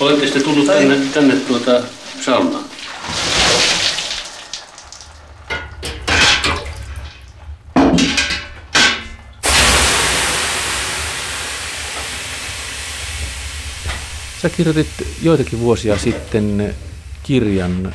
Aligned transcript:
Olette 0.00 0.24
sitten 0.24 0.42
tullut 0.42 0.66
tänne, 0.66 0.96
tänne 1.14 1.36
tuota 1.36 1.82
saunaan? 2.20 2.64
Sä 14.42 14.48
kirjoitit 14.56 14.86
joitakin 15.22 15.60
vuosia 15.60 15.98
sitten 15.98 16.74
kirjan 17.22 17.94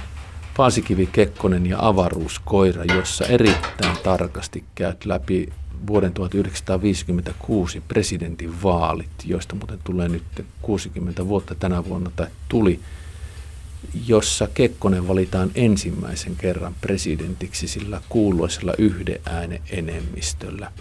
Paasikivi 0.58 1.10
Kekkonen 1.12 1.66
ja 1.66 1.78
avaruuskoira, 1.80 2.84
jossa 2.84 3.26
erittäin 3.26 3.98
tarkasti 4.04 4.64
käyt 4.76 5.06
läpi 5.06 5.50
vuoden 5.88 6.14
1956 6.14 7.82
presidentin 7.88 8.64
vaalit, 8.64 9.11
joista 9.25 9.56
muuten 9.56 9.79
tulee 9.84 10.10
nyt 10.10 10.24
60 10.61 11.28
vuotta 11.28 11.56
tänä 11.56 11.86
vuonna 11.86 12.11
tai 12.15 12.28
tuli, 12.50 12.79
jossa 14.07 14.48
Kekkonen 14.54 15.07
valitaan 15.07 15.51
ensimmäisen 15.56 16.36
kerran 16.36 16.75
presidentiksi 16.82 17.68
sillä 17.68 18.01
kuuluisella 18.10 18.74
yhden 18.78 19.20
äänen 19.25 19.61
enemmistöllä. 19.70 20.71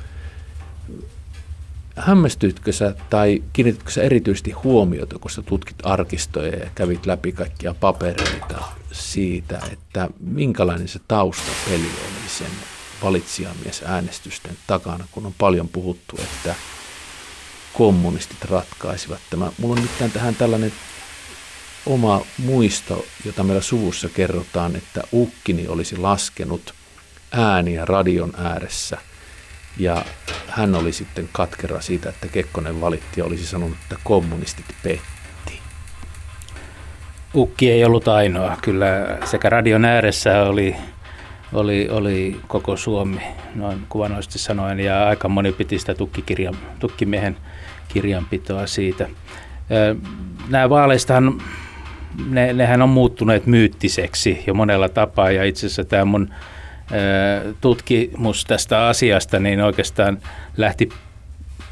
Hämmästyitkö 1.96 2.72
sä 2.72 2.94
tai 3.10 3.42
kiinnititkö 3.52 3.90
sä 3.90 4.02
erityisesti 4.02 4.50
huomiota, 4.50 5.18
kun 5.18 5.30
sä 5.30 5.42
tutkit 5.42 5.76
arkistoja 5.82 6.56
ja 6.56 6.70
kävit 6.74 7.06
läpi 7.06 7.32
kaikkia 7.32 7.74
papereita 7.74 8.62
siitä, 8.92 9.60
että 9.72 10.08
minkälainen 10.20 10.88
se 10.88 11.00
taustapeli 11.08 11.82
oli 11.82 12.28
sen 12.28 12.73
valitsijamies-äänestysten 13.02 14.56
takana, 14.66 15.04
kun 15.12 15.26
on 15.26 15.34
paljon 15.38 15.68
puhuttu, 15.68 16.16
että 16.22 16.54
kommunistit 17.72 18.44
ratkaisivat 18.44 19.20
tämä. 19.30 19.52
Mulla 19.58 19.74
on 19.74 19.82
nyt 19.82 20.12
tähän 20.12 20.34
tällainen 20.34 20.72
oma 21.86 22.20
muisto, 22.38 23.04
jota 23.24 23.44
meillä 23.44 23.62
suvussa 23.62 24.08
kerrotaan, 24.08 24.76
että 24.76 25.02
ukkini 25.12 25.68
olisi 25.68 25.96
laskenut 25.96 26.74
ääniä 27.32 27.84
radion 27.84 28.32
ääressä– 28.36 28.98
ja 29.78 30.04
hän 30.48 30.74
oli 30.74 30.92
sitten 30.92 31.28
katkera 31.32 31.80
siitä, 31.80 32.08
että 32.08 32.28
Kekkonen 32.28 32.80
valitti 32.80 33.20
ja 33.20 33.24
olisi 33.24 33.46
sanonut, 33.46 33.76
että 33.82 33.96
kommunistit 34.04 34.66
petti. 34.82 35.60
Ukki 37.34 37.70
ei 37.70 37.84
ollut 37.84 38.08
ainoa. 38.08 38.56
Kyllä 38.62 39.18
sekä 39.24 39.50
radion 39.50 39.84
ääressä 39.84 40.42
oli, 40.42 40.76
oli, 41.54 41.88
oli 41.90 42.40
koko 42.48 42.76
Suomi, 42.76 43.20
noin 43.54 43.78
kuvanoisesti 43.88 44.38
sanoen, 44.38 44.80
ja 44.80 45.08
aika 45.08 45.28
moni 45.28 45.52
piti 45.52 45.78
sitä 45.78 45.94
tukkikirjan, 45.94 46.56
tukkimiehen 46.78 47.36
kirjanpitoa 47.88 48.66
siitä. 48.66 49.08
Nämä 50.48 50.70
vaaleistahan, 50.70 51.42
ne, 52.28 52.52
nehän 52.52 52.82
on 52.82 52.88
muuttuneet 52.88 53.46
myyttiseksi 53.46 54.44
jo 54.46 54.54
monella 54.54 54.88
tapaa, 54.88 55.30
ja 55.30 55.44
itse 55.44 55.66
asiassa 55.66 55.84
tämä 55.84 56.04
mun 56.04 56.34
tutkimus 57.60 58.44
tästä 58.44 58.86
asiasta 58.86 59.38
niin 59.38 59.60
oikeastaan 59.60 60.18
lähti 60.56 60.88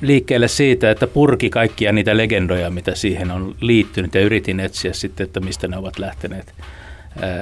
liikkeelle 0.00 0.48
siitä, 0.48 0.90
että 0.90 1.06
purki 1.06 1.50
kaikkia 1.50 1.92
niitä 1.92 2.16
legendoja, 2.16 2.70
mitä 2.70 2.94
siihen 2.94 3.30
on 3.30 3.54
liittynyt 3.60 4.14
ja 4.14 4.20
yritin 4.20 4.60
etsiä 4.60 4.92
sitten, 4.92 5.24
että 5.24 5.40
mistä 5.40 5.68
ne 5.68 5.76
ovat 5.76 5.98
lähteneet, 5.98 6.54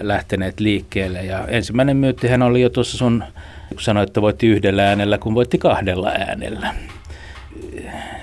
lähteneet 0.03 0.61
liikkeelle. 0.61 1.23
Ja 1.23 1.47
ensimmäinen 1.49 1.97
myyttihän 1.97 2.43
oli 2.43 2.61
jo 2.61 2.71
tuossa 2.71 2.99
sun, 2.99 3.25
kun 3.69 3.81
sanoit, 3.81 4.09
että 4.09 4.23
voitti 4.23 4.47
yhdellä 4.47 4.89
äänellä, 4.89 5.19
kun 5.19 5.35
voitti 5.35 5.59
kahdella 5.59 6.09
äänellä. 6.09 6.75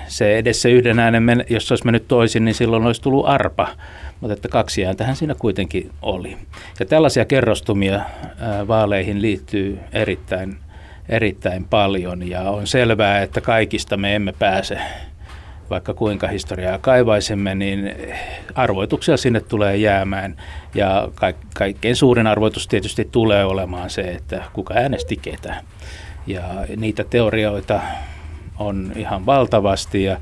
Se 0.06 0.38
edessä 0.38 0.68
yhden 0.68 0.98
äänen, 0.98 1.44
jos 1.50 1.72
olisi 1.72 1.84
mennyt 1.84 2.08
toisin, 2.08 2.44
niin 2.44 2.54
silloin 2.54 2.86
olisi 2.86 3.02
tullut 3.02 3.28
arpa 3.28 3.68
mutta 4.20 4.34
että 4.34 4.48
kaksi 4.48 4.86
ääntähän 4.86 5.16
siinä 5.16 5.34
kuitenkin 5.34 5.90
oli. 6.02 6.36
Ja 6.80 6.86
tällaisia 6.86 7.24
kerrostumia 7.24 8.00
vaaleihin 8.68 9.22
liittyy 9.22 9.78
erittäin, 9.92 10.56
erittäin 11.08 11.64
paljon 11.64 12.28
ja 12.28 12.40
on 12.40 12.66
selvää, 12.66 13.22
että 13.22 13.40
kaikista 13.40 13.96
me 13.96 14.14
emme 14.14 14.34
pääse 14.38 14.78
vaikka 15.70 15.94
kuinka 15.94 16.28
historiaa 16.28 16.78
kaivaisemme, 16.78 17.54
niin 17.54 17.92
arvoituksia 18.54 19.16
sinne 19.16 19.40
tulee 19.40 19.76
jäämään. 19.76 20.36
Ja 20.74 21.08
kaikkein 21.54 21.96
suurin 21.96 22.26
arvoitus 22.26 22.68
tietysti 22.68 23.08
tulee 23.12 23.44
olemaan 23.44 23.90
se, 23.90 24.00
että 24.00 24.42
kuka 24.52 24.74
äänesti 24.74 25.16
ketä. 25.16 25.62
Ja 26.26 26.42
niitä 26.76 27.04
teorioita 27.04 27.80
on 28.58 28.92
ihan 28.96 29.26
valtavasti 29.26 30.04
ja 30.04 30.20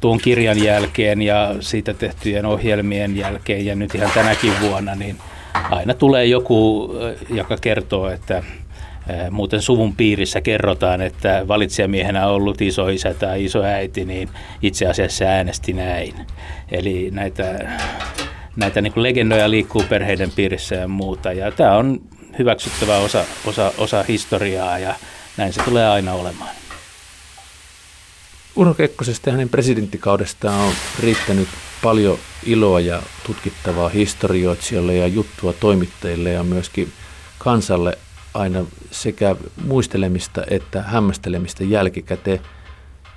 tuon 0.00 0.18
kirjan 0.18 0.64
jälkeen 0.64 1.22
ja 1.22 1.54
siitä 1.60 1.94
tehtyjen 1.94 2.46
ohjelmien 2.46 3.16
jälkeen 3.16 3.66
ja 3.66 3.74
nyt 3.74 3.94
ihan 3.94 4.10
tänäkin 4.14 4.52
vuonna, 4.60 4.94
niin 4.94 5.16
aina 5.70 5.94
tulee 5.94 6.24
joku, 6.24 6.90
joka 7.30 7.56
kertoo, 7.56 8.08
että 8.08 8.42
muuten 9.30 9.62
suvun 9.62 9.96
piirissä 9.96 10.40
kerrotaan, 10.40 11.02
että 11.02 11.48
valitsijamiehenä 11.48 12.26
ollut 12.26 12.60
isoisä 12.60 13.14
tai 13.14 13.44
isoäiti, 13.44 14.04
niin 14.04 14.28
itse 14.62 14.86
asiassa 14.86 15.24
äänesti 15.24 15.72
näin. 15.72 16.14
Eli 16.70 17.10
näitä, 17.10 17.72
näitä 18.56 18.80
niin 18.80 18.92
legendoja 18.96 19.50
liikkuu 19.50 19.84
perheiden 19.88 20.30
piirissä 20.30 20.74
ja 20.74 20.88
muuta. 20.88 21.32
Ja 21.32 21.52
tämä 21.52 21.76
on 21.76 22.00
hyväksyttävä 22.38 22.96
osa, 22.96 23.24
osa, 23.46 23.72
osa 23.78 24.04
historiaa 24.08 24.78
ja 24.78 24.94
näin 25.36 25.52
se 25.52 25.62
tulee 25.62 25.88
aina 25.88 26.12
olemaan. 26.12 26.50
Urho 28.56 28.74
Kekkosesta 28.74 29.28
ja 29.28 29.32
hänen 29.32 29.48
presidenttikaudestaan 29.48 30.60
on 30.60 30.72
riittänyt 31.00 31.48
paljon 31.82 32.18
iloa 32.46 32.80
ja 32.80 33.02
tutkittavaa 33.26 33.88
historioitsijoille 33.88 34.94
ja 34.94 35.06
juttua 35.06 35.52
toimittajille 35.52 36.30
ja 36.30 36.42
myöskin 36.42 36.92
kansalle 37.38 37.98
aina 38.34 38.64
sekä 38.90 39.36
muistelemista 39.64 40.42
että 40.50 40.82
hämmästelemistä 40.82 41.64
jälkikäteen. 41.64 42.40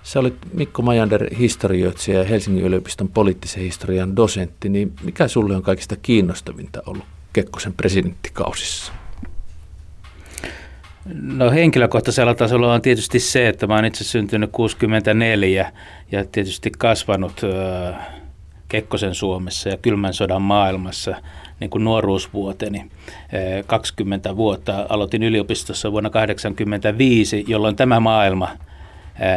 Sä 0.04 0.20
olit 0.20 0.36
Mikko 0.54 0.82
Majander 0.82 1.36
historioitsija 1.36 2.18
ja 2.18 2.24
Helsingin 2.24 2.64
yliopiston 2.64 3.10
poliittisen 3.10 3.64
historian 3.64 4.16
dosentti, 4.16 4.70
niin 4.70 4.94
mikä 5.04 5.28
sulle 5.28 5.56
on 5.56 5.64
kaikista 5.64 5.96
kiinnostavinta 5.96 6.82
ollut 6.86 7.06
Kekkosen 7.34 7.74
presidenttikausissa? 7.74 8.94
No 11.14 11.52
henkilökohtaisella 11.52 12.36
tasolla 12.36 12.74
on 12.74 12.82
tietysti 12.82 13.20
se, 13.20 13.48
että 13.48 13.68
mä 13.68 13.76
oon 13.76 13.86
itse 13.86 14.04
syntynyt 14.04 14.50
64 14.52 15.72
ja 16.12 16.26
tietysti 16.26 16.72
kasvanut 16.78 17.42
äh, 17.44 18.08
Kekkosen 18.68 19.16
Suomessa 19.16 19.70
ja 19.70 19.78
kylmän 19.78 20.14
sodan 20.14 20.42
maailmassa 20.42 21.16
niin 21.60 21.70
kuin 21.70 21.84
nuoruusvuoteni. 21.84 22.92
20 23.68 24.36
vuotta 24.36 24.86
aloitin 24.90 25.24
yliopistossa 25.24 25.92
vuonna 25.92 26.10
1985, 26.10 27.46
jolloin 27.48 27.76
tämä 27.76 28.00
maailma, 28.00 28.50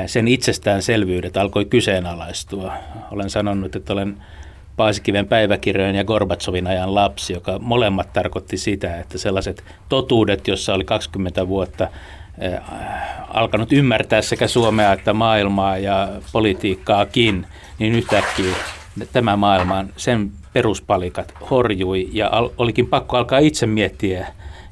sen 0.06 0.28
itsestäänselvyydet 0.28 1.36
alkoi 1.36 1.64
kyseenalaistua. 1.64 2.72
Olen 3.10 3.30
sanonut, 3.30 3.76
että 3.76 3.92
olen 3.92 4.16
Paasikiven 4.76 5.26
päiväkirjojen 5.26 5.94
ja 5.94 6.04
Gorbatsovin 6.04 6.66
ajan 6.66 6.94
lapsi, 6.94 7.32
joka 7.32 7.58
molemmat 7.58 8.12
tarkoitti 8.12 8.56
sitä, 8.56 9.00
että 9.00 9.18
sellaiset 9.18 9.64
totuudet, 9.88 10.48
jossa 10.48 10.74
oli 10.74 10.84
20 10.84 11.48
vuotta 11.48 11.88
äh, 12.44 12.60
alkanut 13.28 13.72
ymmärtää 13.72 14.22
sekä 14.22 14.48
Suomea 14.48 14.92
että 14.92 15.12
maailmaa 15.12 15.78
ja 15.78 16.08
politiikkaakin, 16.32 17.46
niin 17.78 17.92
yhtäkkiä 17.92 18.54
tämä 19.12 19.36
maailman, 19.36 19.88
sen 19.96 20.30
peruspalikat 20.52 21.34
horjui 21.50 22.08
ja 22.12 22.30
olikin 22.58 22.86
pakko 22.86 23.16
alkaa 23.16 23.38
itse 23.38 23.66
miettiä 23.66 24.26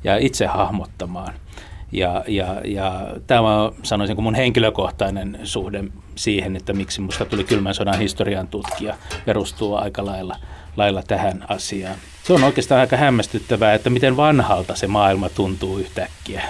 ja 0.05 0.17
itse 0.17 0.47
hahmottamaan– 0.47 1.35
ja, 1.93 2.25
ja, 2.29 2.61
ja 2.65 3.07
tämä 3.27 3.71
sanoisin 3.83 4.17
kuin 4.17 4.25
mun 4.25 4.35
henkilökohtainen 4.35 5.39
suhde 5.45 5.85
siihen, 6.15 6.57
että 6.57 6.73
miksi 6.73 7.01
musta 7.01 7.25
tuli 7.25 7.45
kylmän 7.45 7.75
sodan 7.75 7.99
historian 7.99 8.49
tutkija, 8.49 8.97
perustuu 9.25 9.75
aika 9.75 10.07
lailla, 10.07 10.37
lailla 10.77 11.03
tähän 11.03 11.45
asiaan. 11.49 11.97
Se 12.23 12.33
on 12.33 12.45
oikeastaan 12.45 12.81
aika 12.81 12.97
hämmästyttävää, 12.97 13.75
että 13.75 13.91
miten 13.91 14.17
vanhalta 14.17 14.75
se 14.75 14.87
maailma 14.87 15.29
tuntuu 15.29 15.79
yhtäkkiä. 15.79 16.43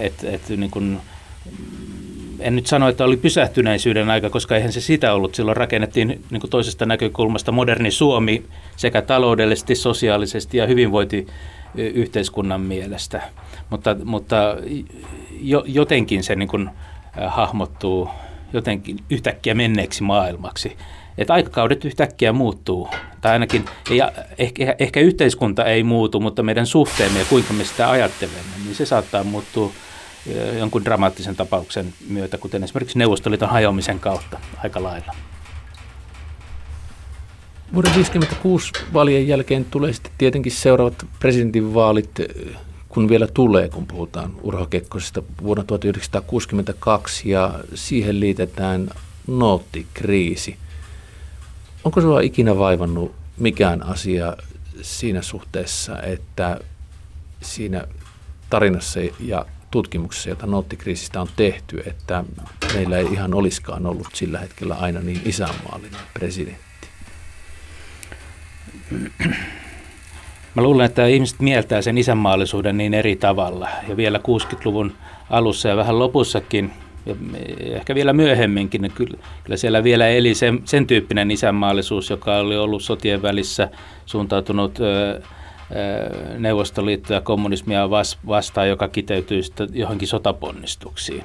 Et, 0.00 0.24
et, 0.24 0.48
niin 0.48 0.70
kun, 0.70 1.00
en 2.40 2.56
nyt 2.56 2.66
sano, 2.66 2.88
että 2.88 3.04
oli 3.04 3.16
pysähtyneisyyden 3.16 4.10
aika, 4.10 4.30
koska 4.30 4.56
eihän 4.56 4.72
se 4.72 4.80
sitä 4.80 5.12
ollut. 5.12 5.34
Silloin 5.34 5.56
rakennettiin 5.56 6.24
niin 6.30 6.50
toisesta 6.50 6.86
näkökulmasta 6.86 7.52
moderni 7.52 7.90
Suomi 7.90 8.44
sekä 8.76 9.02
taloudellisesti, 9.02 9.74
sosiaalisesti 9.74 10.58
ja 10.58 10.66
hyvinvointi 10.66 11.26
yhteiskunnan 11.74 12.60
mielestä. 12.60 13.22
Mutta, 13.70 13.96
mutta 14.04 14.56
jo, 15.40 15.64
jotenkin 15.66 16.24
se 16.24 16.36
niin 16.36 16.48
kuin, 16.48 16.70
hahmottuu 17.26 18.08
jotenkin 18.52 18.96
yhtäkkiä 19.10 19.54
menneeksi 19.54 20.02
maailmaksi. 20.02 20.76
Että 21.18 21.34
aikakaudet 21.34 21.84
yhtäkkiä 21.84 22.32
muuttuu. 22.32 22.88
Tai 23.20 23.32
ainakin, 23.32 23.64
ei, 23.90 24.00
ehkä, 24.38 24.74
ehkä 24.78 25.00
yhteiskunta 25.00 25.64
ei 25.64 25.82
muutu, 25.82 26.20
mutta 26.20 26.42
meidän 26.42 26.66
suhteemme 26.66 27.18
ja 27.18 27.24
kuinka 27.24 27.52
me 27.52 27.64
sitä 27.64 27.90
ajattelemme, 27.90 28.40
niin 28.64 28.74
se 28.74 28.86
saattaa 28.86 29.24
muuttua 29.24 29.72
jonkun 30.58 30.84
dramaattisen 30.84 31.36
tapauksen 31.36 31.94
myötä, 32.08 32.38
kuten 32.38 32.64
esimerkiksi 32.64 32.98
Neuvostoliiton 32.98 33.48
hajoamisen 33.48 34.00
kautta 34.00 34.38
aika 34.64 34.82
lailla. 34.82 35.14
Vuoden 37.74 37.92
1956 37.92 38.92
vaalien 38.92 39.28
jälkeen 39.28 39.64
tulee 39.64 39.92
sitten 39.92 40.12
tietenkin 40.18 40.52
seuraavat 40.52 41.06
presidentinvaalit, 41.18 42.10
kun 42.88 43.08
vielä 43.08 43.26
tulee, 43.26 43.68
kun 43.68 43.86
puhutaan 43.86 44.32
Urho 44.42 44.66
Kekkosesta 44.66 45.22
vuonna 45.42 45.64
1962 45.64 47.30
ja 47.30 47.60
siihen 47.74 48.20
liitetään 48.20 48.90
noottikriisi. 49.26 50.56
Onko 51.84 52.00
sinua 52.00 52.20
ikinä 52.20 52.58
vaivannut 52.58 53.14
mikään 53.38 53.82
asia 53.82 54.36
siinä 54.82 55.22
suhteessa, 55.22 56.02
että 56.02 56.60
siinä 57.42 57.84
tarinassa 58.50 59.00
ja 59.20 59.46
tutkimuksessa, 59.70 60.28
jota 60.28 60.46
noottikriisistä 60.46 61.20
on 61.20 61.28
tehty, 61.36 61.82
että 61.86 62.24
meillä 62.74 62.98
ei 62.98 63.06
ihan 63.12 63.34
olisikaan 63.34 63.86
ollut 63.86 64.08
sillä 64.14 64.38
hetkellä 64.38 64.74
aina 64.74 65.00
niin 65.00 65.20
isänmaallinen 65.24 66.00
presidentti? 66.14 66.88
Mä 70.54 70.62
luulen, 70.62 70.86
että 70.86 71.06
ihmiset 71.06 71.40
mieltää 71.40 71.82
sen 71.82 71.98
isänmaallisuuden 71.98 72.76
niin 72.76 72.94
eri 72.94 73.16
tavalla. 73.16 73.68
Ja 73.88 73.96
vielä 73.96 74.18
60-luvun 74.18 74.92
alussa 75.30 75.68
ja 75.68 75.76
vähän 75.76 75.98
lopussakin, 75.98 76.72
ja 77.06 77.14
ehkä 77.60 77.94
vielä 77.94 78.12
myöhemminkin, 78.12 78.82
niin 78.82 78.92
kyllä, 78.92 79.18
kyllä 79.44 79.56
siellä 79.56 79.84
vielä 79.84 80.08
eli 80.08 80.34
sen, 80.34 80.62
sen 80.64 80.86
tyyppinen 80.86 81.30
isänmaallisuus, 81.30 82.10
joka 82.10 82.36
oli 82.36 82.56
ollut 82.56 82.82
sotien 82.82 83.22
välissä 83.22 83.68
suuntautunut 84.06 84.80
ö, 84.80 85.22
Neuvostoliitto 86.38 87.14
ja 87.14 87.20
kommunismia 87.20 87.90
vastaan, 88.26 88.68
joka 88.68 88.88
kiteytyy 88.88 89.40
johonkin 89.72 90.08
sotaponnistuksiin. 90.08 91.24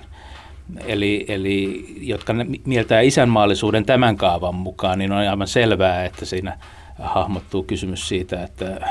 Eli, 0.85 1.25
eli 1.27 1.85
jotka 2.01 2.33
mieltää 2.65 3.01
isänmaallisuuden 3.01 3.85
tämän 3.85 4.17
kaavan 4.17 4.55
mukaan, 4.55 4.99
niin 4.99 5.11
on 5.11 5.17
aivan 5.17 5.47
selvää, 5.47 6.05
että 6.05 6.25
siinä 6.25 6.57
hahmottuu 6.99 7.63
kysymys 7.63 8.07
siitä, 8.07 8.43
että, 8.43 8.89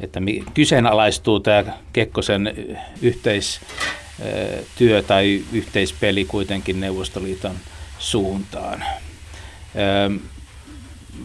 että 0.00 0.20
kyseenalaistuu 0.54 1.40
tämä 1.40 1.64
Kekkosen 1.92 2.54
yhteistyö 3.02 5.02
tai 5.06 5.42
yhteispeli 5.52 6.24
kuitenkin 6.24 6.80
Neuvostoliiton 6.80 7.54
suuntaan. 7.98 8.84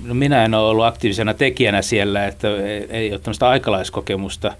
No 0.03 0.13
minä 0.13 0.45
en 0.45 0.53
ole 0.53 0.69
ollut 0.69 0.85
aktiivisena 0.85 1.33
tekijänä 1.33 1.81
siellä, 1.81 2.27
että 2.27 2.47
ei 2.89 3.11
ole 3.11 3.19
tämmöistä 3.19 3.49
aikalaiskokemusta 3.49 4.53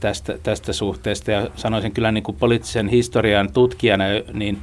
tästä, 0.00 0.38
tästä 0.42 0.72
suhteesta. 0.72 1.30
Ja 1.30 1.50
sanoisin 1.56 1.92
kyllä 1.92 2.12
niin 2.12 2.24
kuin 2.24 2.36
poliittisen 2.36 2.88
historian 2.88 3.52
tutkijana, 3.52 4.04
niin 4.32 4.58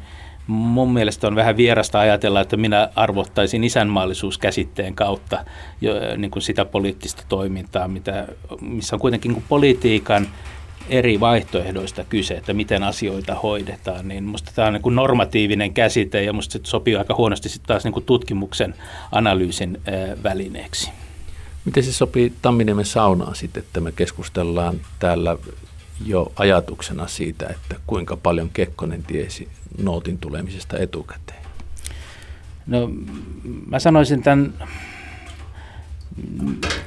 mun 0.47 0.93
mielestä 0.93 1.27
on 1.27 1.35
vähän 1.35 1.57
vierasta 1.57 1.99
ajatella, 1.99 2.41
että 2.41 2.57
minä 2.57 2.89
arvottaisin 2.95 3.63
isänmaallisuuskäsitteen 3.63 4.95
kautta 4.95 5.45
jo, 5.81 5.93
niin 6.17 6.31
kuin 6.31 6.43
sitä 6.43 6.65
poliittista 6.65 7.23
toimintaa, 7.29 7.87
mitä, 7.87 8.27
missä 8.61 8.95
on 8.95 8.99
kuitenkin 8.99 9.31
niin 9.31 9.43
politiikan 9.49 10.27
eri 10.89 11.19
vaihtoehdoista 11.19 12.03
kyse, 12.03 12.33
että 12.33 12.53
miten 12.53 12.83
asioita 12.83 13.35
hoidetaan, 13.35 14.07
niin 14.07 14.23
minusta 14.23 14.51
tämä 14.55 14.67
on 14.67 14.73
niin 14.73 14.81
kuin 14.81 14.95
normatiivinen 14.95 15.73
käsite 15.73 16.23
ja 16.23 16.33
minusta 16.33 16.51
se 16.51 16.59
sopii 16.63 16.95
aika 16.95 17.15
huonosti 17.15 17.49
sitten 17.49 17.67
taas 17.67 17.83
niin 17.83 17.93
kuin 17.93 18.05
tutkimuksen 18.05 18.75
analyysin 19.11 19.81
välineeksi. 20.23 20.91
Miten 21.65 21.83
se 21.83 21.93
sopii 21.93 22.33
Tamminiemen 22.41 22.85
saunaan 22.85 23.35
sitten, 23.35 23.63
että 23.63 23.79
me 23.79 23.91
keskustellaan 23.91 24.79
täällä 24.99 25.37
jo 26.05 26.31
ajatuksena 26.35 27.07
siitä, 27.07 27.47
että 27.47 27.75
kuinka 27.87 28.17
paljon 28.17 28.49
Kekkonen 28.53 29.03
tiesi 29.03 29.47
nootin 29.77 30.17
tulemisesta 30.17 30.77
etukäteen? 30.77 31.43
No 32.67 32.89
mä 33.67 33.79
sanoisin 33.79 34.23
tämän 34.23 34.53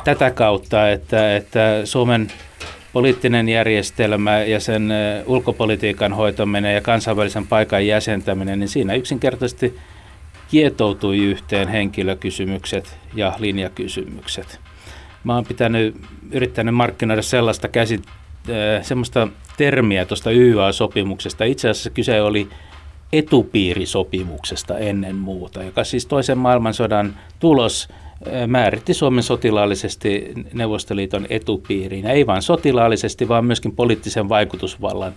tätä 0.04 0.30
kautta, 0.30 0.90
että, 0.90 1.36
että 1.36 1.80
Suomen 1.84 2.32
poliittinen 2.92 3.48
järjestelmä 3.48 4.38
ja 4.38 4.60
sen 4.60 4.92
ulkopolitiikan 5.26 6.12
hoitaminen 6.12 6.74
ja 6.74 6.80
kansainvälisen 6.80 7.46
paikan 7.46 7.86
jäsentäminen, 7.86 8.60
niin 8.60 8.68
siinä 8.68 8.94
yksinkertaisesti 8.94 9.78
kietoutui 10.50 11.18
yhteen 11.18 11.68
henkilökysymykset 11.68 12.96
ja 13.14 13.32
linjakysymykset. 13.38 14.60
Mä 15.24 15.34
oon 15.34 15.46
pitänyt, 15.46 15.96
yrittänyt 16.32 16.74
markkinoida 16.74 17.22
sellaista 17.22 17.68
käsit, 17.68 18.02
semmoista 18.82 19.28
termiä 19.56 20.04
tuosta 20.04 20.30
YA-sopimuksesta. 20.30 21.44
Itse 21.44 21.68
asiassa 21.68 21.90
kyse 21.90 22.22
oli 22.22 22.48
etupiirisopimuksesta 23.12 24.78
ennen 24.78 25.16
muuta, 25.16 25.62
joka 25.62 25.84
siis 25.84 26.06
toisen 26.06 26.38
maailmansodan 26.38 27.16
tulos 27.40 27.88
määritti 28.46 28.94
Suomen 28.94 29.22
sotilaallisesti 29.22 30.32
Neuvostoliiton 30.52 31.26
etupiiriin. 31.30 32.06
Ei 32.06 32.26
vain 32.26 32.42
sotilaallisesti, 32.42 33.28
vaan 33.28 33.44
myöskin 33.44 33.76
poliittisen 33.76 34.28
vaikutusvallan 34.28 35.12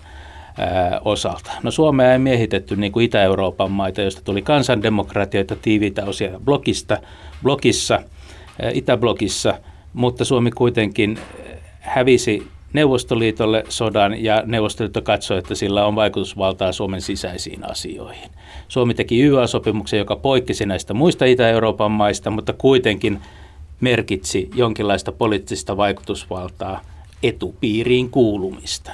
osalta. 1.05 1.51
No 1.63 1.71
Suomea 1.71 2.13
ei 2.13 2.19
miehitetty 2.19 2.75
niin 2.75 2.91
kuin 2.91 3.05
Itä-Euroopan 3.05 3.71
maita, 3.71 4.01
joista 4.01 4.21
tuli 4.25 4.41
kansandemokratioita 4.41 5.55
tiiviitä 5.55 6.05
osia 6.05 6.39
blokista, 6.45 6.97
blokissa, 7.44 8.01
Itäblokissa, 8.73 9.53
mutta 9.94 10.25
Suomi 10.25 10.51
kuitenkin 10.51 11.19
hävisi 11.79 12.47
Neuvostoliitolle 12.73 13.63
sodan 13.69 14.23
ja 14.23 14.43
Neuvostoliitto 14.45 15.01
katsoi, 15.01 15.37
että 15.37 15.55
sillä 15.55 15.85
on 15.85 15.95
vaikutusvaltaa 15.95 16.71
Suomen 16.71 17.01
sisäisiin 17.01 17.71
asioihin. 17.71 18.29
Suomi 18.67 18.93
teki 18.93 19.23
YA-sopimuksen, 19.23 19.99
joka 19.99 20.15
poikkesi 20.15 20.65
näistä 20.65 20.93
muista 20.93 21.25
Itä-Euroopan 21.25 21.91
maista, 21.91 22.29
mutta 22.29 22.53
kuitenkin 22.53 23.19
merkitsi 23.81 24.49
jonkinlaista 24.55 25.11
poliittista 25.11 25.77
vaikutusvaltaa 25.77 26.81
etupiiriin 27.23 28.09
kuulumista. 28.09 28.91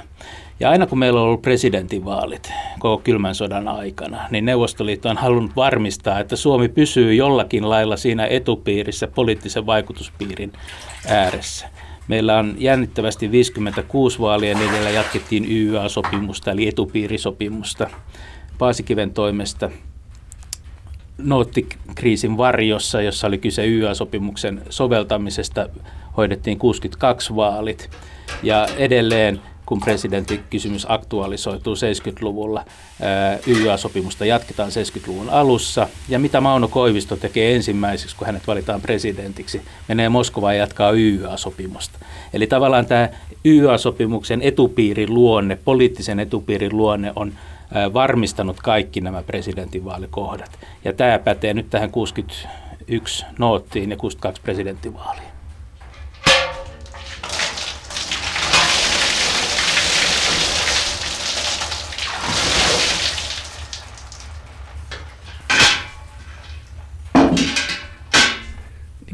Ja 0.60 0.70
aina 0.70 0.86
kun 0.86 0.98
meillä 0.98 1.20
on 1.20 1.26
ollut 1.26 1.42
presidentinvaalit 1.42 2.52
koko 2.78 3.02
kylmän 3.04 3.34
sodan 3.34 3.68
aikana, 3.68 4.28
niin 4.30 4.44
Neuvostoliitto 4.44 5.08
on 5.08 5.16
halunnut 5.16 5.56
varmistaa, 5.56 6.20
että 6.20 6.36
Suomi 6.36 6.68
pysyy 6.68 7.14
jollakin 7.14 7.70
lailla 7.70 7.96
siinä 7.96 8.26
etupiirissä 8.26 9.06
poliittisen 9.06 9.66
vaikutuspiirin 9.66 10.52
ääressä. 11.08 11.68
Meillä 12.10 12.38
on 12.38 12.54
jännittävästi 12.58 13.30
56 13.30 14.18
vaalien 14.18 14.58
edellä 14.58 14.90
jatkettiin 14.90 15.46
YA-sopimusta 15.50 16.50
eli 16.50 16.68
etupiirisopimusta 16.68 17.90
Paasikiven 18.58 19.10
toimesta 19.10 19.70
noottikriisin 21.18 22.36
varjossa, 22.36 23.02
jossa 23.02 23.26
oli 23.26 23.38
kyse 23.38 23.66
YA-sopimuksen 23.66 24.62
soveltamisesta, 24.70 25.68
hoidettiin 26.16 26.58
62 26.58 27.36
vaalit. 27.36 27.90
Ja 28.42 28.66
edelleen 28.76 29.40
kun 29.70 29.80
presidenttikysymys 29.80 30.86
aktualisoituu 30.88 31.74
70-luvulla. 31.74 32.64
YA-sopimusta 33.46 34.24
jatketaan 34.24 34.70
70-luvun 34.70 35.30
alussa. 35.30 35.88
Ja 36.08 36.18
mitä 36.18 36.40
Mauno 36.40 36.68
Koivisto 36.68 37.16
tekee 37.16 37.54
ensimmäiseksi, 37.54 38.16
kun 38.16 38.26
hänet 38.26 38.46
valitaan 38.46 38.80
presidentiksi? 38.80 39.62
Menee 39.88 40.08
Moskovaan 40.08 40.54
ja 40.54 40.60
jatkaa 40.60 40.92
YA-sopimusta. 40.92 41.98
Eli 42.32 42.46
tavallaan 42.46 42.86
tämä 42.86 43.08
YA-sopimuksen 43.44 44.42
etupiirin 44.42 45.14
luonne, 45.14 45.58
poliittisen 45.64 46.20
etupiirin 46.20 46.76
luonne 46.76 47.12
on 47.16 47.32
varmistanut 47.94 48.56
kaikki 48.62 49.00
nämä 49.00 49.22
presidentinvaalikohdat. 49.22 50.58
Ja 50.84 50.92
tämä 50.92 51.18
pätee 51.18 51.54
nyt 51.54 51.70
tähän 51.70 51.90
61 51.90 53.24
noottiin 53.38 53.90
ja 53.90 53.96
62 53.96 54.42
presidenttivaaliin. 54.42 55.29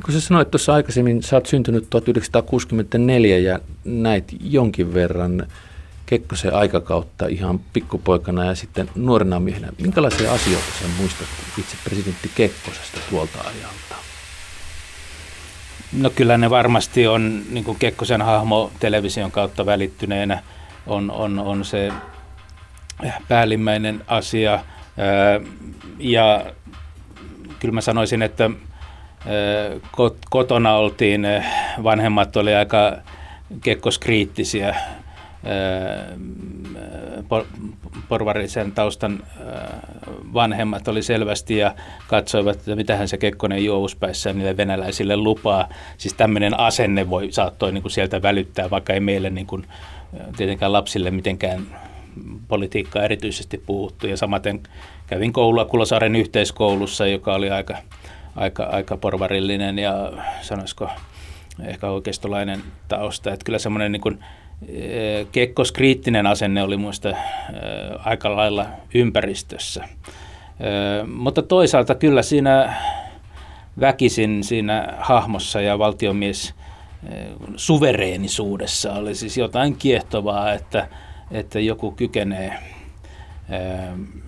Kun 0.06 0.12
sä 0.14 0.20
sanoit 0.20 0.50
tuossa 0.50 0.74
aikaisemmin, 0.74 1.22
sä 1.22 1.36
oot 1.36 1.46
syntynyt 1.46 1.90
1964 1.90 3.38
ja 3.38 3.58
näit 3.84 4.36
jonkin 4.40 4.94
verran 4.94 5.46
Kekkosen 6.06 6.54
aikakautta 6.54 7.26
ihan 7.26 7.58
pikkupoikana 7.72 8.44
ja 8.44 8.54
sitten 8.54 8.90
nuorena 8.94 9.40
miehenä. 9.40 9.72
Minkälaisia 9.82 10.32
asioita 10.32 10.66
sä 10.80 10.88
muistat 10.98 11.28
itse 11.58 11.76
presidentti 11.84 12.30
Kekkosesta 12.34 13.00
tuolta 13.10 13.38
ajalta? 13.38 13.96
No 15.92 16.10
kyllä 16.10 16.38
ne 16.38 16.50
varmasti 16.50 17.06
on 17.06 17.42
niin 17.50 17.64
kuin 17.64 17.78
Kekkosen 17.78 18.22
hahmo 18.22 18.72
television 18.80 19.30
kautta 19.30 19.66
välittyneenä 19.66 20.42
on, 20.86 21.10
on, 21.10 21.38
on 21.38 21.64
se 21.64 21.92
päällimmäinen 23.28 24.02
asia. 24.06 24.64
Ja 25.98 26.46
kyllä 27.58 27.74
mä 27.74 27.80
sanoisin, 27.80 28.22
että 28.22 28.50
kotona 30.30 30.76
oltiin, 30.76 31.26
vanhemmat 31.82 32.36
oli 32.36 32.54
aika 32.54 32.96
kekkoskriittisiä 33.62 34.76
porvarisen 38.08 38.72
taustan 38.72 39.22
vanhemmat 40.34 40.88
oli 40.88 41.02
selvästi 41.02 41.56
ja 41.56 41.74
katsoivat, 42.08 42.56
että 42.56 42.76
mitähän 42.76 43.08
se 43.08 43.18
Kekkonen 43.18 43.64
juovuspäissään 43.64 44.38
niille 44.38 44.56
venäläisille 44.56 45.16
lupaa. 45.16 45.68
Siis 45.98 46.14
tämmöinen 46.14 46.60
asenne 46.60 47.10
voi 47.10 47.32
saattoi 47.32 47.72
niin 47.72 47.82
kuin 47.82 47.92
sieltä 47.92 48.22
välyttää, 48.22 48.70
vaikka 48.70 48.92
ei 48.92 49.00
meille 49.00 49.30
niin 49.30 49.46
kuin, 49.46 49.66
tietenkään 50.36 50.72
lapsille 50.72 51.10
mitenkään 51.10 51.66
politiikkaa 52.48 53.02
erityisesti 53.02 53.62
puhuttu. 53.66 54.06
Ja 54.06 54.16
samaten 54.16 54.60
kävin 55.06 55.32
koulua 55.32 55.64
Kulosaaren 55.64 56.16
yhteiskoulussa, 56.16 57.06
joka 57.06 57.34
oli 57.34 57.50
aika, 57.50 57.76
aika, 58.36 58.64
aika 58.64 58.96
porvarillinen 58.96 59.78
ja 59.78 60.12
sanoisiko 60.40 60.88
ehkä 61.64 61.90
oikeistolainen 61.90 62.62
tausta. 62.88 63.32
Että 63.32 63.44
kyllä 63.44 63.58
semmoinen 63.58 63.92
niin 63.92 64.18
eh, 64.68 65.26
Kekkos 65.32 65.72
kriittinen 65.72 66.26
asenne 66.26 66.62
oli 66.62 66.76
muista 66.76 67.08
eh, 67.08 67.16
aika 68.04 68.36
lailla 68.36 68.66
ympäristössä. 68.94 69.84
Eh, 69.84 71.06
mutta 71.06 71.42
toisaalta 71.42 71.94
kyllä 71.94 72.22
siinä 72.22 72.74
väkisin 73.80 74.44
siinä 74.44 74.94
hahmossa 74.98 75.60
ja 75.60 75.78
valtiomies 75.78 76.54
suvereenisuudessa 77.56 78.92
oli 78.92 79.14
siis 79.14 79.36
jotain 79.36 79.76
kiehtovaa, 79.76 80.52
että, 80.52 80.88
että 81.30 81.60
joku 81.60 81.90
kykenee 81.90 82.58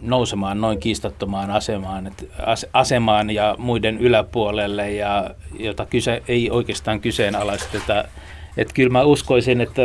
nousemaan 0.03 0.61
noin 0.61 0.81
kiistattomaan 0.81 1.51
asemaan, 1.51 2.07
että 2.07 2.25
asemaan 2.73 3.31
ja 3.31 3.55
muiden 3.59 3.99
yläpuolelle, 3.99 4.93
ja 4.93 5.31
jota 5.59 5.87
kyse, 5.87 6.23
ei 6.29 6.51
oikeastaan 6.51 7.01
kyseenalaisteta. 7.01 8.05
Että 8.57 8.75
kyllä 8.75 8.91
mä 8.91 9.03
uskoisin, 9.03 9.61
että 9.61 9.83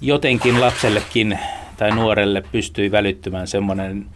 jotenkin 0.00 0.60
lapsellekin 0.60 1.38
tai 1.76 1.90
nuorelle 1.90 2.42
pystyi 2.52 2.90
välittymään 2.90 3.46
semmoinen 3.46 4.06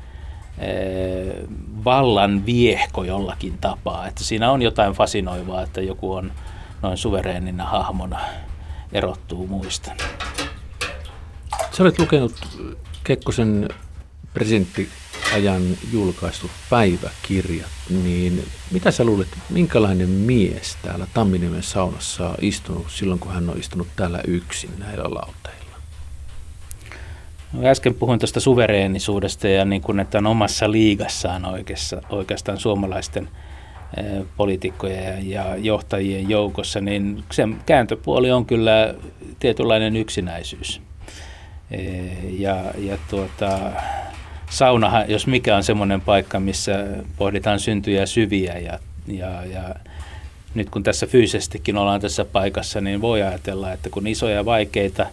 vallan 1.84 2.46
viehko 2.46 3.04
jollakin 3.04 3.58
tapaa. 3.60 4.08
Että 4.08 4.24
siinä 4.24 4.50
on 4.50 4.62
jotain 4.62 4.92
fasinoivaa, 4.92 5.62
että 5.62 5.80
joku 5.80 6.12
on 6.12 6.32
noin 6.82 6.96
suvereenina 6.96 7.64
hahmona 7.64 8.18
erottuu 8.92 9.46
muista. 9.46 9.92
Sä 11.70 11.82
olet 11.82 11.98
lukenut 11.98 12.32
Kekkosen 13.04 13.68
presidenttiajan 14.34 15.62
julkaistut 15.92 16.50
päiväkirjat, 16.70 17.70
niin 17.90 18.44
mitä 18.70 18.90
sä 18.90 19.04
luulet, 19.04 19.28
minkälainen 19.50 20.08
mies 20.08 20.76
täällä 20.82 21.06
Tamminiemen 21.14 21.62
saunassa 21.62 22.28
on 22.28 22.36
istunut 22.40 22.86
silloin, 22.88 23.20
kun 23.20 23.32
hän 23.32 23.50
on 23.50 23.58
istunut 23.58 23.88
täällä 23.96 24.20
yksin 24.26 24.70
näillä 24.78 25.04
lauteilla? 25.04 25.58
No, 27.52 27.68
äsken 27.68 27.94
puhuin 27.94 28.18
tuosta 28.18 28.40
suvereenisuudesta 28.40 29.48
ja 29.48 29.64
niin 29.64 29.82
kuin, 29.82 30.00
että 30.00 30.18
on 30.18 30.26
omassa 30.26 30.70
liigassaan 30.70 31.44
oikeassa, 31.44 32.02
oikeastaan 32.10 32.58
suomalaisten 32.58 33.28
poliitikkojen 34.36 35.30
ja 35.30 35.56
johtajien 35.56 36.28
joukossa, 36.28 36.80
niin 36.80 37.24
sen 37.32 37.58
kääntöpuoli 37.66 38.30
on 38.30 38.46
kyllä 38.46 38.94
tietynlainen 39.38 39.96
yksinäisyys. 39.96 40.80
Ja, 42.38 42.64
ja 42.78 42.98
tuota, 43.10 43.72
saunahan, 44.50 45.04
jos 45.08 45.26
mikä 45.26 45.56
on 45.56 45.64
semmoinen 45.64 46.00
paikka, 46.00 46.40
missä 46.40 46.86
pohditaan 47.16 47.60
syntyjä 47.60 48.06
syviä 48.06 48.58
ja, 48.58 48.78
ja, 49.06 49.44
ja 49.44 49.74
nyt 50.54 50.70
kun 50.70 50.82
tässä 50.82 51.06
fyysisestikin 51.06 51.76
ollaan 51.76 52.00
tässä 52.00 52.24
paikassa, 52.24 52.80
niin 52.80 53.00
voi 53.00 53.22
ajatella, 53.22 53.72
että 53.72 53.90
kun 53.90 54.06
isoja 54.06 54.44
vaikeita 54.44 55.06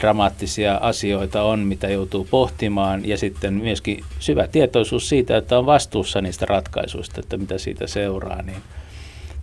dramaattisia 0.00 0.74
asioita 0.74 1.42
on, 1.42 1.58
mitä 1.58 1.88
joutuu 1.88 2.28
pohtimaan, 2.30 3.08
ja 3.08 3.16
sitten 3.16 3.54
myöskin 3.54 4.04
syvä 4.18 4.46
tietoisuus 4.46 5.08
siitä, 5.08 5.36
että 5.36 5.58
on 5.58 5.66
vastuussa 5.66 6.20
niistä 6.20 6.46
ratkaisuista, 6.46 7.20
että 7.20 7.36
mitä 7.36 7.58
siitä 7.58 7.86
seuraa, 7.86 8.42
niin 8.42 8.62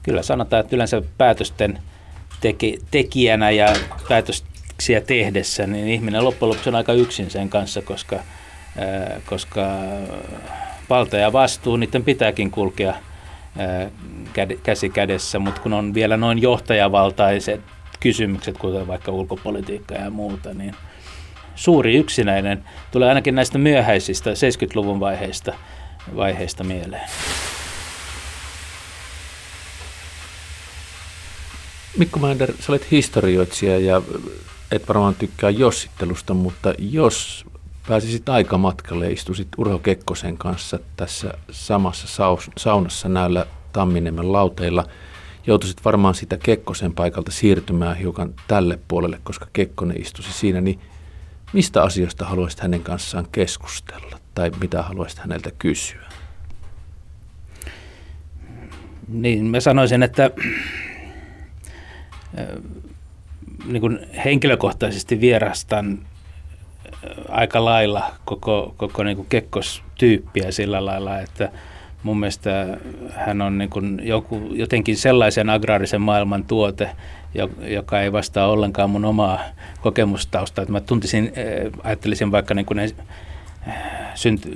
kyllä 0.03 0.23
sanotaan, 0.23 0.59
että 0.59 0.75
yleensä 0.75 1.01
päätösten 1.17 1.79
teki, 2.41 2.79
tekijänä 2.91 3.51
ja 3.51 3.73
päätöksiä 4.09 5.01
tehdessä, 5.07 5.67
niin 5.67 5.87
ihminen 5.87 6.23
loppujen 6.23 6.49
lopuksi 6.49 6.69
on 6.69 6.75
aika 6.75 6.93
yksin 6.93 7.31
sen 7.31 7.49
kanssa, 7.49 7.81
koska– 7.81 8.19
koska 9.25 9.67
valta 10.89 11.17
ja 11.17 11.33
vastuu, 11.33 11.75
niiden 11.75 12.03
pitääkin 12.03 12.51
kulkea 12.51 12.93
käsi 14.63 14.89
kädessä, 14.89 15.39
mutta 15.39 15.61
kun 15.61 15.73
on 15.73 15.93
vielä 15.93 16.17
noin 16.17 16.41
johtajavaltaiset 16.41 17.61
kysymykset, 17.99 18.57
kuten 18.57 18.87
vaikka 18.87 19.11
ulkopolitiikka 19.11 19.95
ja 19.95 20.09
muuta, 20.09 20.53
niin 20.53 20.75
suuri 21.55 21.95
yksinäinen 21.95 22.63
tulee 22.91 23.09
ainakin 23.09 23.35
näistä 23.35 23.57
myöhäisistä 23.57 24.29
70-luvun 24.31 24.99
vaiheista, 24.99 25.53
vaiheista 26.15 26.63
mieleen. 26.63 27.09
Mikko 31.97 32.19
Mander, 32.19 32.53
sä 32.59 32.71
olet 32.71 32.91
historioitsija 32.91 33.79
ja 33.79 34.01
et 34.71 34.87
varmaan 34.87 35.15
tykkää 35.15 35.49
jossittelusta, 35.49 36.33
mutta 36.33 36.73
jos 36.79 37.45
pääsisit 37.87 38.29
aikamatkalle 38.29 39.05
ja 39.05 39.11
istuisit 39.11 39.47
Urho 39.57 39.79
Kekkosen 39.79 40.37
kanssa 40.37 40.79
tässä 40.97 41.33
samassa 41.51 42.25
saunassa 42.57 43.09
näillä 43.09 43.45
Tamminiemen 43.73 44.31
lauteilla. 44.33 44.85
Joutuisit 45.47 45.85
varmaan 45.85 46.15
sitä 46.15 46.37
Kekkosen 46.37 46.93
paikalta 46.93 47.31
siirtymään 47.31 47.97
hiukan 47.97 48.33
tälle 48.47 48.79
puolelle, 48.87 49.19
koska 49.23 49.47
Kekkonen 49.53 50.01
istuisi 50.01 50.33
siinä, 50.33 50.61
niin 50.61 50.79
mistä 51.53 51.83
asioista 51.83 52.25
haluaisit 52.25 52.59
hänen 52.59 52.81
kanssaan 52.81 53.27
keskustella 53.31 54.19
tai 54.35 54.51
mitä 54.61 54.81
haluaisit 54.81 55.19
häneltä 55.19 55.51
kysyä? 55.59 56.05
Niin, 59.07 59.45
mä 59.45 59.59
sanoisin, 59.59 60.03
että 60.03 60.31
niin 63.65 63.81
kuin 63.81 63.99
henkilökohtaisesti 64.25 65.21
vierastan 65.21 65.99
aika 67.35 67.65
lailla 67.65 68.11
koko, 68.25 68.73
koko 68.77 69.03
niin 69.03 69.17
kuin 69.17 69.27
kekkostyyppiä 69.29 70.51
sillä 70.51 70.85
lailla, 70.85 71.19
että 71.19 71.51
mun 72.03 72.19
mielestä 72.19 72.77
hän 73.15 73.41
on 73.41 73.57
niin 73.57 73.69
kuin 73.69 74.01
joku, 74.03 74.49
jotenkin 74.51 74.97
sellaisen 74.97 75.49
agraarisen 75.49 76.01
maailman 76.01 76.43
tuote, 76.43 76.89
joka 77.67 78.01
ei 78.01 78.11
vastaa 78.11 78.47
ollenkaan 78.47 78.89
mun 78.89 79.05
omaa 79.05 79.39
kokemustausta. 79.81 80.61
Että 80.61 80.71
mä 80.71 80.81
tuntisin, 80.81 81.33
ajattelisin 81.83 82.31
vaikka 82.31 82.53
niin 82.53 82.65
kuin 82.65 82.79
synty, 84.15 84.55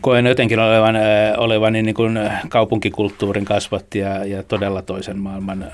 koen 0.00 0.26
jotenkin 0.26 0.58
olevan, 0.58 0.96
olevan 1.36 1.72
niin 1.72 1.94
kuin 1.94 2.18
kaupunkikulttuurin 2.48 3.44
kasvatti 3.44 3.98
ja, 3.98 4.24
ja 4.24 4.42
todella 4.42 4.82
toisen 4.82 5.18
maailman 5.18 5.66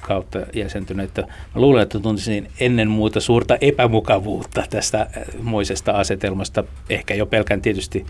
kautta 0.00 0.38
jäsentynyt. 0.54 1.16
Mä 1.18 1.24
luulen, 1.54 1.82
että 1.82 2.00
tuntisin 2.00 2.50
ennen 2.60 2.88
muuta 2.88 3.20
suurta 3.20 3.56
epämukavuutta 3.60 4.64
tästä 4.70 5.06
moisesta 5.42 5.92
asetelmasta, 5.92 6.64
ehkä 6.90 7.14
jo 7.14 7.26
pelkän 7.26 7.62
tietysti 7.62 8.06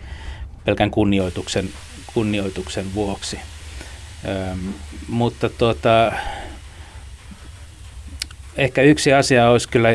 pelkän 0.65 0.91
kunnioituksen, 0.91 1.69
kunnioituksen 2.13 2.85
vuoksi. 2.95 3.39
Ähm, 4.29 4.59
mutta 5.07 5.49
tuota, 5.49 6.11
ehkä 8.57 8.81
yksi 8.81 9.13
asia 9.13 9.49
olisi 9.49 9.69
kyllä 9.69 9.89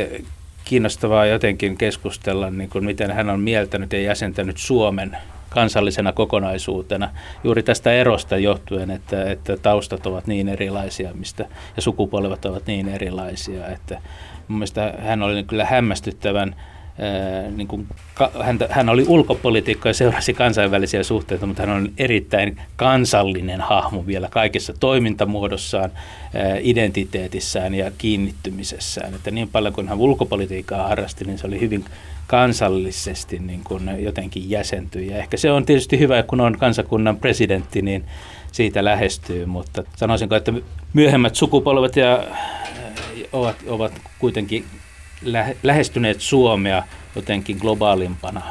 kiinnostavaa 0.66 1.26
jotenkin 1.26 1.76
keskustella, 1.76 2.50
niin 2.50 2.70
kuin 2.70 2.85
miten 2.85 3.11
hän 3.11 3.30
on 3.30 3.40
mieltänyt 3.40 3.92
ja 3.92 4.00
jäsentänyt 4.00 4.58
Suomen 4.58 5.16
kansallisena 5.49 6.12
kokonaisuutena 6.12 7.11
juuri 7.44 7.62
tästä 7.62 7.92
erosta 7.92 8.37
johtuen, 8.37 8.90
että, 8.90 9.30
että 9.30 9.56
taustat 9.56 10.06
ovat 10.06 10.26
niin 10.26 10.49
erilaisia 10.49 11.14
mistä, 11.14 11.46
ja 11.76 11.82
sukupolvet 11.82 12.44
ovat 12.44 12.66
niin 12.66 12.88
erilaisia, 12.88 13.66
että 13.68 14.00
mun 14.49 14.58
mielestä 14.58 14.94
hän 14.99 15.23
oli 15.23 15.44
kyllä 15.44 15.64
hämmästyttävän 15.64 16.56
niin 17.56 17.68
kuin, 17.68 17.86
hän, 18.42 18.58
hän 18.70 18.88
oli 18.88 19.04
ulkopolitiikka 19.08 19.88
ja 19.88 19.94
seurasi 19.94 20.34
kansainvälisiä 20.34 21.02
suhteita, 21.02 21.46
mutta 21.46 21.62
hän 21.62 21.76
on 21.76 21.88
erittäin 21.98 22.60
kansallinen 22.76 23.60
hahmo 23.60 24.06
vielä 24.06 24.28
kaikessa 24.30 24.72
toimintamuodossaan, 24.80 25.90
identiteetissään 26.60 27.74
ja 27.74 27.90
kiinnittymisessään. 27.98 29.14
Että 29.14 29.30
niin 29.30 29.48
paljon 29.48 29.74
kuin 29.74 29.88
hän 29.88 29.98
ulkopolitiikkaa 29.98 30.88
harrasti, 30.88 31.24
niin 31.24 31.38
se 31.38 31.46
oli 31.46 31.60
hyvin 31.60 31.84
kansallisesti 32.26 33.38
niin 33.38 33.64
kuin 33.64 33.90
jotenkin 33.98 34.50
jäsentyi. 34.50 35.10
Ja 35.10 35.16
ehkä 35.16 35.36
se 35.36 35.50
on 35.50 35.66
tietysti 35.66 35.98
hyvä, 35.98 36.22
kun 36.22 36.40
on 36.40 36.58
kansakunnan 36.58 37.16
presidentti, 37.16 37.82
niin 37.82 38.04
siitä 38.52 38.84
lähestyy, 38.84 39.46
mutta 39.46 39.82
sanoisinko, 39.96 40.34
että 40.34 40.52
myöhemmät 40.92 41.34
sukupolvet 41.34 41.96
ja 41.96 42.24
ovat, 43.32 43.56
ovat 43.66 43.92
kuitenkin 44.18 44.64
lähestyneet 45.62 46.20
Suomea 46.20 46.82
jotenkin 47.16 47.56
globaalimpana 47.56 48.42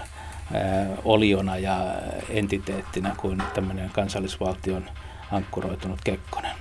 oliona 1.05 1.57
ja 1.57 1.95
entiteettinä 2.29 3.15
kuin 3.17 3.43
tämmöinen 3.53 3.89
kansallisvaltion 3.89 4.85
ankkuroitunut 5.31 5.99
Kekkonen. 6.03 6.51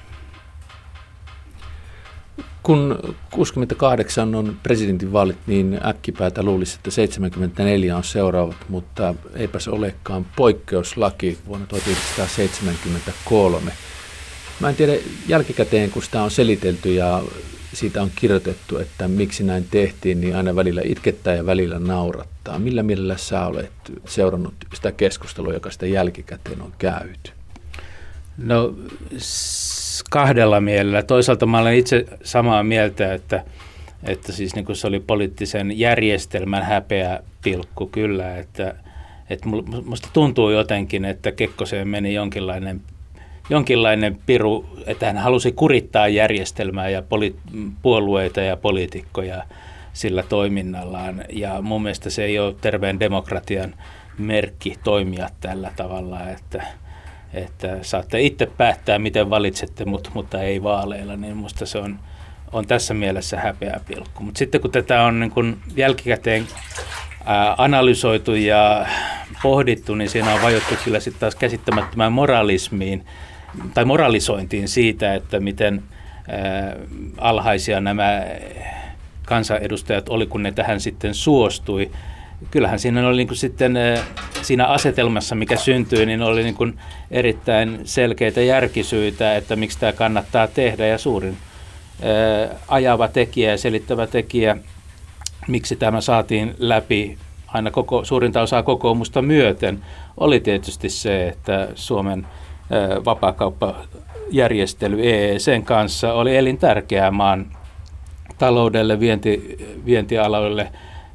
Kun 2.63 2.99
68 3.31 4.35
on 4.35 4.57
presidentinvaalit, 4.63 5.39
niin 5.47 5.81
äkkipäätä 5.87 6.43
luulisi, 6.43 6.77
että 6.77 6.91
74 6.91 7.97
on 7.97 8.05
seuraavat, 8.05 8.57
mutta 8.69 9.15
eipä 9.35 9.59
se 9.59 9.71
olekaan 9.71 10.27
poikkeuslaki 10.37 11.39
vuonna 11.47 11.67
1973. 11.67 13.73
Mä 14.61 14.69
en 14.69 14.77
tiedä 14.77 14.93
jälkikäteen, 15.29 15.91
kun 15.91 16.03
sitä 16.03 16.23
on 16.23 16.31
selitelty 16.31 16.95
ja 16.95 17.23
siitä 17.75 18.03
on 18.03 18.11
kirjoitettu, 18.17 18.79
että 18.79 19.09
miksi 19.09 19.45
näin 19.45 19.67
tehtiin, 19.71 20.21
niin 20.21 20.37
aina 20.37 20.57
välillä 20.57 20.83
itkettää 20.85 21.35
ja 21.35 21.47
välillä 21.47 21.79
naurattaa. 21.79 22.59
Millä 22.59 22.83
mielellä 22.83 23.17
sä 23.17 23.47
olet 23.47 23.73
seurannut 24.07 24.55
sitä 24.75 24.93
keskustelua, 24.93 25.53
joka 25.53 25.71
sitä 25.71 25.87
jälkikäteen 25.87 26.63
on 26.63 26.73
käyty? 26.79 27.31
No 28.39 28.75
kahdella 30.11 30.61
mielellä. 30.61 31.03
Toisaalta 31.03 31.47
mä 31.47 31.59
olen 31.59 31.75
itse 31.75 32.07
samaa 32.25 32.63
mieltä, 32.63 33.15
että, 33.15 33.45
että 34.03 34.33
siis 34.33 34.55
niin 34.55 34.65
kuin 34.65 34.77
se 34.77 34.87
oli 34.87 35.01
poliittisen 35.01 35.79
järjestelmän 35.79 36.63
häpeä 36.63 37.21
pilkku 37.43 37.87
kyllä, 37.87 38.37
että, 38.37 38.75
että 39.31 39.49
musta 39.85 40.09
tuntuu 40.13 40.51
jotenkin, 40.51 41.05
että 41.05 41.33
Kekkoseen 41.33 41.89
meni 41.89 42.15
jonkinlainen 42.15 42.81
jonkinlainen 43.49 44.19
piru, 44.27 44.67
että 44.87 45.07
hän 45.07 45.19
halusi 45.19 45.53
kurittaa 45.53 46.09
järjestelmää 46.09 46.89
ja 46.89 47.03
poli- 47.03 47.37
puolueita 47.83 48.41
ja 48.41 48.57
poliitikkoja 48.57 49.45
sillä 49.93 50.23
toiminnallaan. 50.23 51.25
Ja 51.33 51.63
mun 51.63 51.83
mielestä 51.83 52.11
se 52.11 52.25
ei 52.25 52.39
ole 52.39 52.55
terveen 52.61 53.01
demokratian 53.01 53.75
merkki 54.19 54.75
toimia 54.85 55.29
tällä 55.41 55.73
tavalla, 55.77 56.29
että, 56.31 56.67
että 57.33 57.79
saatte 57.83 58.21
itse 58.21 58.47
päättää, 58.47 58.99
miten 58.99 59.31
valitsette, 59.31 59.85
mutta, 59.85 60.11
mutta 60.15 60.43
ei 60.43 60.63
vaaleilla, 60.63 61.17
niin 61.17 61.37
musta 61.37 61.67
se 61.67 61.79
on, 61.79 61.99
on 62.53 62.67
tässä 62.67 62.95
mielessä 62.95 63.41
häpeä 63.41 63.81
pilkku. 63.87 64.23
Mutta 64.23 64.39
sitten 64.39 64.61
kun 64.61 64.71
tätä 64.71 65.03
on 65.03 65.21
niin 65.21 65.31
kun 65.31 65.59
jälkikäteen 65.77 66.47
analysoitu 67.59 68.35
ja 68.35 68.87
pohdittu, 69.43 69.95
niin 69.95 70.11
siinä 70.11 70.35
on 70.35 70.43
vajottu 70.43 70.75
kyllä 70.85 71.01
sitten 71.01 71.21
taas 71.21 71.35
käsittämättömään 71.35 72.13
moralismiin, 72.13 73.05
tai 73.75 73.85
moralisointiin 73.85 74.69
siitä, 74.69 75.15
että 75.15 75.41
miten 75.41 75.83
alhaisia 77.19 77.81
nämä 77.81 78.25
kansanedustajat 79.27 80.09
oli, 80.09 80.27
kun 80.27 80.43
ne 80.43 80.53
tähän 80.53 80.81
sitten 80.81 81.15
suostui. 81.15 81.91
Kyllähän 82.51 82.79
siinä 82.79 83.09
oli 83.09 83.17
niin 83.17 83.29
kuin 83.29 83.39
sitten 83.39 83.79
siinä 84.43 84.67
asetelmassa, 84.67 85.35
mikä 85.35 85.57
syntyi, 85.57 86.07
niin 86.07 86.23
oli 86.23 86.43
niin 86.43 86.55
kuin 86.55 86.79
erittäin 87.11 87.81
selkeitä 87.85 88.41
järkisyitä, 88.41 89.37
että 89.37 89.57
miksi 89.57 89.79
tämä 89.79 89.93
kannattaa 89.93 90.47
tehdä. 90.47 90.87
Ja 90.87 90.99
suurin 90.99 91.37
ajava 92.69 93.09
tekijä 93.09 93.51
ja 93.51 93.59
selittävä 93.59 94.07
tekijä, 94.07 94.57
miksi 95.49 95.77
tämä 95.77 96.01
saatiin 96.01 96.55
läpi 96.59 97.19
aina 97.47 97.71
koko, 97.71 98.05
suurinta 98.05 98.43
osaa 98.43 98.63
kokoomusta 98.63 99.23
myöten, 99.23 99.85
oli 100.17 100.41
tietysti 100.41 100.89
se, 100.89 101.29
että 101.29 101.69
Suomen– 101.75 102.27
vapaakauppajärjestely 103.05 105.01
EECn 105.03 105.63
kanssa 105.65 106.13
oli 106.13 106.37
elintärkeää 106.37 107.11
maan 107.11 107.47
taloudelle, 108.39 109.01
vienti, 109.01 109.59
vientialoille 109.87 110.69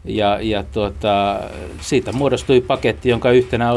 ja, 0.06 0.39
ja 0.41 0.63
tuota, 0.63 1.39
siitä 1.82 2.12
muodostui 2.12 2.62
paketti, 2.62 3.10
jonka 3.10 3.32
yhtenä 3.32 3.72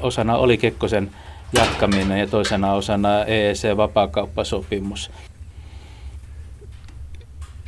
osana, 0.00 0.36
oli 0.36 0.58
Kekkosen 0.58 1.10
jatkaminen 1.58 2.20
ja 2.20 2.26
toisena 2.26 2.72
osana 2.72 3.24
EEC-vapaakauppasopimus. 3.24 5.10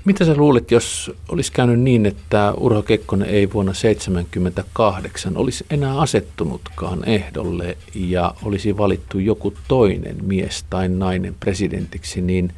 Mitä 0.05 0.25
sä 0.25 0.35
luulet, 0.37 0.71
jos 0.71 1.13
olisi 1.29 1.53
käynyt 1.53 1.81
niin, 1.81 2.07
että 2.07 2.53
Urho 2.53 2.83
Kekkonen 2.83 3.29
ei 3.29 3.53
vuonna 3.53 3.73
1978 3.73 5.37
olisi 5.37 5.67
enää 5.71 5.99
asettunutkaan 5.99 7.09
ehdolle 7.09 7.77
ja 7.95 8.35
olisi 8.43 8.77
valittu 8.77 9.19
joku 9.19 9.55
toinen 9.69 10.17
mies 10.25 10.65
tai 10.71 10.89
nainen 10.89 11.35
presidentiksi, 11.41 12.21
niin 12.21 12.53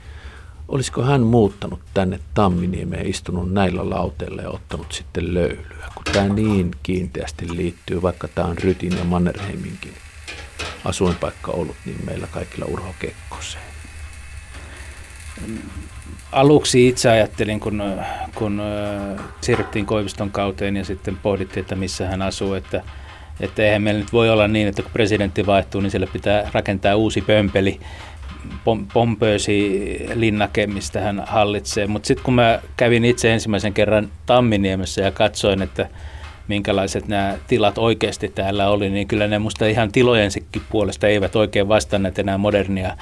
olisiko 0.69 1.03
hän 1.03 1.23
muuttanut 1.23 1.81
tänne 1.95 2.21
Tamminiemeen, 2.35 3.07
istunut 3.07 3.53
näillä 3.53 3.91
lauteilla 3.91 4.43
ja 4.43 4.51
ottanut 4.51 4.93
sitten 4.93 5.35
löylyä, 5.35 5.91
kun 5.95 6.05
tämä 6.13 6.29
niin 6.29 6.71
kiinteästi 6.83 7.57
liittyy, 7.57 8.03
vaikka 8.03 8.29
tämä 8.29 8.49
on 8.49 8.59
Rytin 8.59 8.97
ja 8.99 9.05
Mannerheiminkin 9.05 9.93
asuinpaikka 10.85 11.53
ollut, 11.53 11.77
niin 11.85 11.99
meillä 12.05 12.27
kaikilla 12.27 12.67
Urho 12.67 12.95
Kekkoseen 12.99 13.65
aluksi 16.33 16.89
itse 16.89 17.11
ajattelin, 17.11 17.61
kun, 17.61 17.83
kun 18.35 18.63
siirryttiin 19.41 19.87
Koiviston 19.87 20.31
kauteen 20.31 20.77
ja 20.77 20.85
sitten 20.85 21.17
pohdittiin, 21.17 21.61
että 21.61 21.75
missä 21.75 22.07
hän 22.07 22.23
asuu, 22.23 22.55
että, 22.55 22.83
että 23.41 23.63
eihän 23.63 23.83
meillä 23.83 24.01
nyt 24.01 24.13
voi 24.13 24.31
olla 24.31 24.49
niin, 24.49 24.69
että 24.69 24.83
kun 24.83 24.93
presidentti 24.93 25.47
vaihtuu, 25.47 25.81
niin 25.81 25.91
sille 25.91 26.07
pitää 26.07 26.51
rakentaa 26.53 26.97
uusi 26.97 27.21
pömpeli, 27.21 27.81
pom, 28.65 28.87
pompöösi 28.93 30.07
linnake, 30.15 30.67
mistä 30.67 31.01
hän 31.01 31.23
hallitsee. 31.27 31.87
Mutta 31.87 32.07
sitten 32.07 32.25
kun 32.25 32.35
mä 32.35 32.61
kävin 32.77 33.05
itse 33.05 33.33
ensimmäisen 33.33 33.75
kerran 33.75 34.09
Tamminiemessä 34.27 35.03
ja 35.03 35.11
katsoin, 35.11 35.63
että 35.63 35.89
minkälaiset 36.49 37.09
nämä 37.09 37.35
tilat 37.47 37.79
oikeasti 37.79 38.29
täällä 38.29 38.69
oli, 38.69 38.91
niin 38.91 39.09
kyllä 39.09 39.27
ne 39.27 39.39
musta 39.39 39.67
ihan 39.67 39.93
tilojensikin 39.93 40.63
puolesta 40.71 41.07
eivät 41.07 41.37
oikein 41.37 41.69
vastanneet 41.69 42.19
enää 42.19 42.39
modernia 42.39 42.97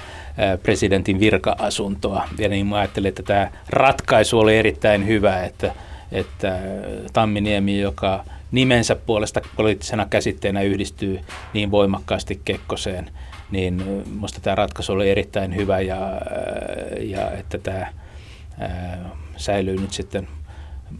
presidentin 0.62 1.20
virka-asuntoa. 1.20 2.28
Ja 2.38 2.48
niin 2.48 2.66
mä 2.66 2.76
ajattelin, 2.76 3.08
että 3.08 3.22
tämä 3.22 3.50
ratkaisu 3.68 4.38
oli 4.38 4.56
erittäin 4.56 5.06
hyvä, 5.06 5.44
että, 5.44 5.74
että 6.12 6.58
Tamminiemi, 7.12 7.80
joka 7.80 8.24
nimensä 8.52 8.96
puolesta 8.96 9.40
poliittisena 9.56 10.06
käsitteenä 10.10 10.62
yhdistyy 10.62 11.20
niin 11.52 11.70
voimakkaasti 11.70 12.40
Kekkoseen, 12.44 13.10
niin 13.50 14.04
minusta 14.10 14.40
tämä 14.40 14.54
ratkaisu 14.54 14.92
oli 14.92 15.10
erittäin 15.10 15.56
hyvä 15.56 15.80
ja, 15.80 15.98
ja 17.00 17.30
että 17.30 17.58
tämä 17.58 17.86
säilyy 19.36 19.76
nyt 19.76 19.92
sitten 19.92 20.28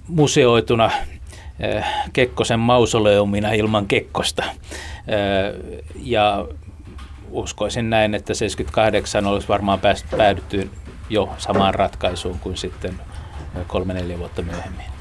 museoituna 0.09 0.90
Kekkosen 2.12 2.61
mausoleumina 2.61 3.53
ilman 3.53 3.87
Kekkosta. 3.87 4.45
Ja 6.03 6.47
uskoisin 7.31 7.90
näin, 7.90 8.14
että 8.14 8.35
78 8.35 9.27
olisi 9.27 9.49
varmaan 9.49 9.81
päädytty 10.17 10.71
jo 11.11 11.29
samaan 11.38 11.75
ratkaisuun 11.75 12.38
kuin 12.38 12.57
sitten 12.57 13.01
kolme-neljä 13.67 14.19
vuotta 14.19 14.43
myöhemmin. 14.43 14.93